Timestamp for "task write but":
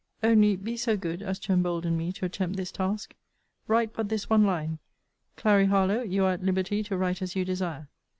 2.71-4.09